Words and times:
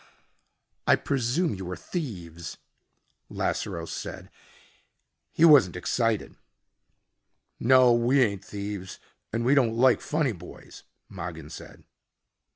"I 0.87 0.95
presume 0.95 1.53
you 1.53 1.69
are 1.69 1.75
thieves?" 1.75 2.57
Lasseroe 3.29 3.85
said. 3.85 4.31
He 5.31 5.45
wasn't 5.45 5.75
excited. 5.75 6.33
"No, 7.59 7.93
we 7.93 8.19
ain't 8.23 8.43
thieves 8.43 8.97
and 9.31 9.45
we 9.45 9.53
don't 9.53 9.77
like 9.77 10.01
funny 10.01 10.31
boys," 10.31 10.81
Mogin 11.07 11.51
said. 11.51 11.83